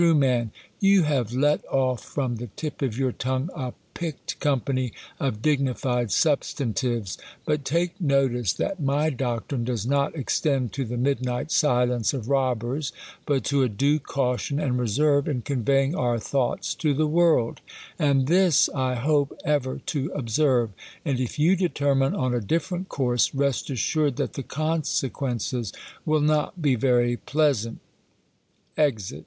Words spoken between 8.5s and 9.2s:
that my